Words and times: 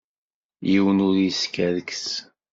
Yiwen 0.69 0.99
ur 1.07 1.15
yeskerkes. 1.19 2.07